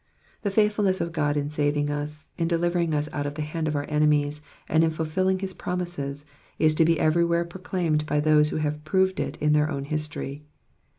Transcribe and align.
The 0.41 0.49
faithfulness 0.49 0.99
of 0.99 1.11
God 1.11 1.37
in 1.37 1.51
saving 1.51 1.91
us, 1.91 2.25
in 2.35 2.47
delivering 2.47 2.91
us 2.95 3.07
out 3.13 3.27
of 3.27 3.35
the 3.35 3.43
hand 3.43 3.67
of 3.67 3.75
our 3.75 3.83
enemies, 3.87 4.41
and 4.67 4.83
in 4.83 4.89
fulfilling 4.89 5.37
his 5.37 5.53
promises, 5.53 6.25
is 6.57 6.73
to 6.73 6.85
be 6.85 6.99
everywhere 6.99 7.45
proclaimed 7.45 8.07
by 8.07 8.19
those 8.19 8.49
who 8.49 8.55
have 8.57 8.83
proved 8.83 9.19
it 9.19 9.37
in 9.39 9.53
their 9.53 9.69
own 9.69 9.83
history. 9.85 10.43